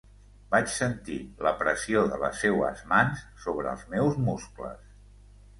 Vaig 0.53 0.71
sentir 0.75 1.17
la 1.49 1.51
pressió 1.59 2.01
de 2.13 2.19
les 2.23 2.41
seues 2.45 2.81
mans 2.95 3.21
sobre 3.45 3.73
els 3.77 3.87
meus 3.95 4.19
muscles. 4.31 4.85